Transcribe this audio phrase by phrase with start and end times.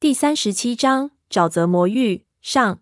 [0.00, 2.80] 第三十七章沼泽魔域上。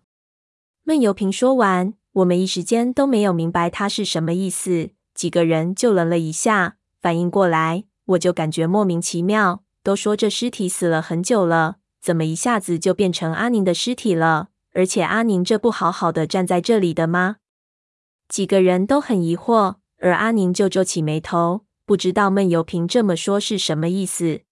[0.83, 4.91] 闷油瓶说完，我们一时间都没有明白他是什么意思。
[5.13, 9.65] 几个人就愣了一下，反应过来，我就感觉莫名其妙。
[9.83, 14.47] 都说这尸体死了很久了，怎么一下子就变成阿宁的尸体了？
[14.71, 17.35] 而且阿宁这不好好的站在这里的吗？
[18.29, 24.43] 几个人都很疑惑，而阿宁就皱起眉头，不知道闷油瓶这么说是什么意思。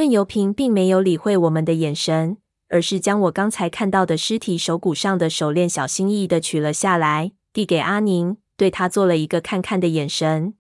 [0.00, 2.38] 闷油瓶并没有理会我们的眼神，
[2.70, 10.54] 而是将我刚才看到的尸体手骨上的手链小心翼翼地取了下来，递给阿宁，对他做了一个看看的眼神。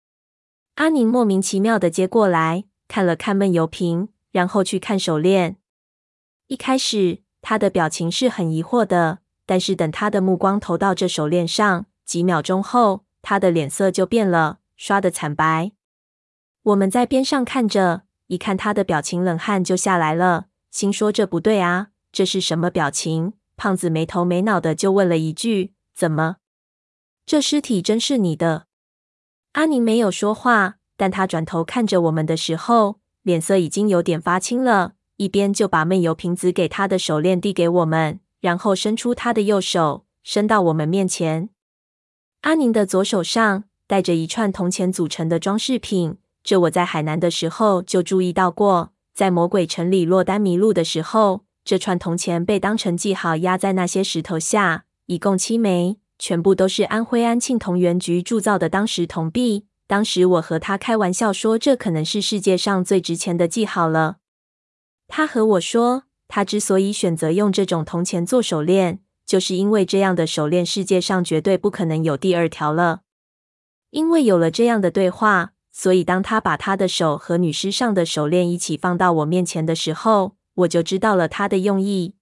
[0.77, 5.57] 阿宁莫名其妙地接过来，看了看闷油瓶，然后去看手链。
[6.47, 15.73] 一开始他的表情是很疑惑的，但是等他的目光投到这手链上，几秒钟后，他的脸色就变了，刷得惨白。
[16.63, 18.06] 我们在边上看着。
[18.27, 23.33] 一看他的表情，冷汗就下来了，心说这不对啊，这是什么表情？
[23.55, 26.37] 胖子没头没脑的就问了一句：“怎么？
[27.25, 28.67] 这尸体真是你的？”
[29.53, 41.49] 阿宁没有说话，但他转头看着我们的时候，脸色已经有点发青了，一边就把闷油瓶子给他的手链递给我们，然后伸出他的右手，伸到我们面前。
[42.41, 46.17] 阿宁的左手上戴着一串铜钱组成的装饰品。
[46.47, 59.65] 这我在海南的时候就注意到过，在魔鬼城里落单迷路的时候，这串铜钱被当成记号压在那些石头下，一共七枚，全部都是安徽安庆铜元局铸造的当时铜币。
[59.87, 64.19] 当时我和他开玩笑说，这可能是世界上最值钱的记号了。
[65.09, 73.01] 他和我说，他之所以选择用这种铜钱做手链，就是因为这样的手链世界上绝对不可能有第二条了。
[73.89, 75.51] 因为有了这样的对话。
[75.79, 82.15] 所以，当他把他的手和女尸上的手链一起放到我面前的时候，我就知道了他的用意。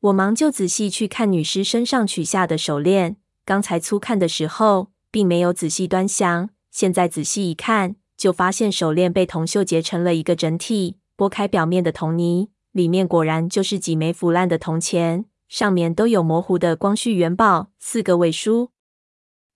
[0.00, 10.96] 我忙就仔细去看女尸身上取下的手链，刚才粗看的时候并没有仔细端详，现在仔细一看，就发现手链被铜锈结成了一个整体。
[11.14, 18.70] 拨开表面的铜泥，里面果然就是几枚腐烂的铜钱，上面都有模糊的“光绪元宝”四个尾书。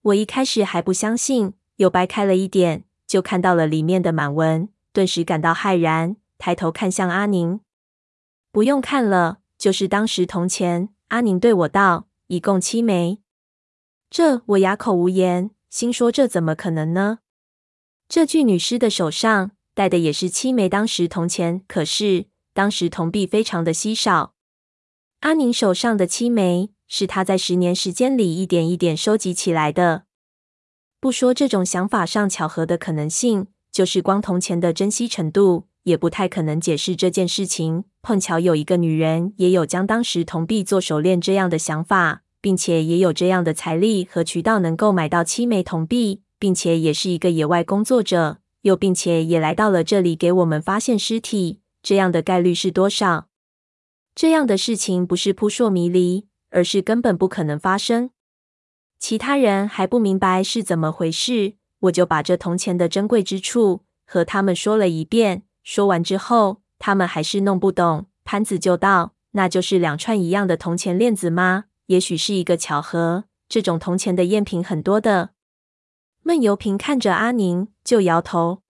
[0.03, 2.85] 我一开始还不相信，又掰开了一点。
[3.06, 7.61] 就看到了里面的满文，顿时感到骇然，抬头看向阿宁。
[8.50, 10.89] 不用看了，就是当时铜钱。
[11.09, 13.21] 阿宁对我道：“一共七枚。”
[14.11, 17.19] 这我哑口无言，心说这怎么可能呢？
[18.09, 24.34] 这具女尸的手上戴的也是七枚当时铜钱，可是当时铜币非常的稀少。
[25.21, 30.06] 阿宁手上的七枚是他在十年时间里一点一点收集起来的。
[30.99, 37.84] 不说这种想法上巧合的可能性，就是光铜钱的珍稀程度，也不太可能解释这件事情。
[38.03, 53.28] 碰巧有一个女人也有将当时铜币做手链这样的想法，并且也有这样的财力和渠道能够买到七枚铜币，并且也是一个野外工作者，又并且也来到了这里给我们发现尸体，这样的概率是多少？
[54.15, 58.11] 这样的事情不是扑朔迷离，而是根本不可能发生。
[58.99, 65.43] 其他人还不明白是怎么回事，我就把这铜钱的珍贵之处和他们说了一遍。
[65.62, 68.07] 说完之后，他们还是弄不懂。
[68.25, 71.65] 潘子就道：“那就是两串一样的铜钱链子吗？
[71.87, 73.25] 也许是一个巧合。
[73.49, 75.31] 这种铜钱的赝品很多的。”
[76.25, 78.63] 闷油瓶看着阿宁，就摇头。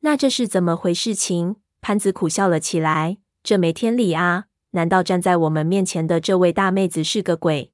[0.00, 1.56] 那这是怎么回事情？
[1.80, 4.44] 潘子苦笑了起来：“这没天理啊！
[4.72, 7.72] 难道站在我们面前的这位大妹子是个鬼？”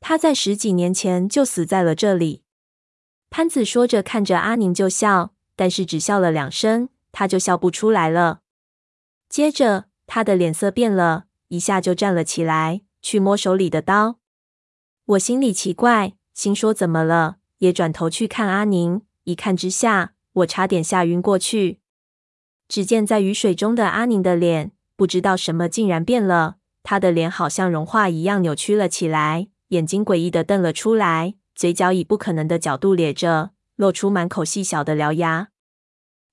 [0.00, 2.42] 他在十几年前就死在了这里。
[3.30, 8.40] 潘子说着，看着阿宁就笑，但是只笑了两声，他就笑不出来了。
[9.28, 14.18] 接着，他的脸色变了，一下就站了起来，去摸手里的刀。
[15.04, 17.36] 我心里奇怪，心说怎么了？
[17.58, 21.80] 也转头去看阿宁，一看之下，我差点吓晕过去。
[22.68, 29.48] 只见在雨水中的阿宁的脸，不知道什么竟然变了，他的脸好像融化一样扭曲了起来。
[29.68, 35.48] 眼睛诡异地瞪了出来，嘴角以不可能的角度咧着，露出满口细小的獠牙。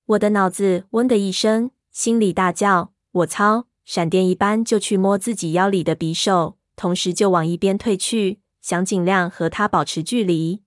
[0.06, 10.62] 我的脑子嗡的一声，心里大叫：“我操！”闪电一般就去摸自己腰里的匕首，同时就往一边退去，想尽量和他保持距离。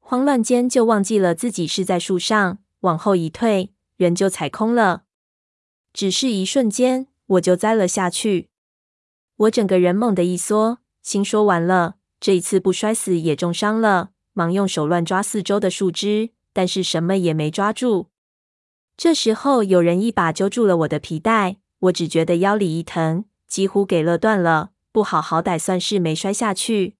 [0.00, 5.04] 慌乱间就忘记了自己是在树上，往后一退，人就踩空了。
[5.92, 8.50] 只是一瞬间，我就栽了下去。
[9.36, 10.78] 我整个人猛地一缩。
[11.04, 14.10] 心说完了，这一次不摔死也重伤了。
[14.32, 18.08] 忙用手乱抓四周的树枝，但是什么也没抓住。
[18.96, 24.70] 这时候有人一把揪住了我的皮带，我只觉得腰里一疼，几乎给勒断了。
[24.90, 26.96] 不好，好歹算是没摔下去。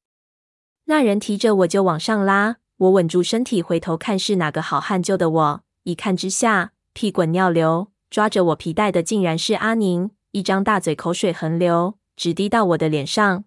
[0.84, 5.64] 那人提着我就往上拉，我稳住身体，回头看是哪个好汉救的我。
[5.84, 13.44] 一看之下，屁滚尿流，抓着我皮带的竟然是阿宁，一张大嘴，口水横流，直滴到我的脸上。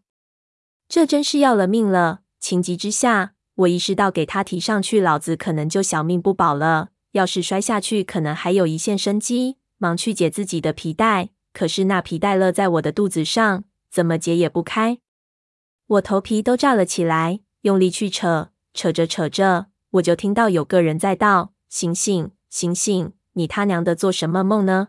[0.90, 2.22] 这真是要了命了！
[2.40, 6.90] 情急之下，我意识到给他提上去，老子可能就小命不保了。
[7.12, 9.58] 要是摔下去，可能还有一线生机。
[9.80, 14.98] 忙去解自己的皮带，可是那皮带勒在我的肚子上，怎么解也不开。
[15.86, 23.14] 我头皮都炸了起来，用力去扯，扯着扯着，我就听到有个人在道：“醒醒，醒醒！
[23.34, 24.88] 你他娘的做什么梦呢？”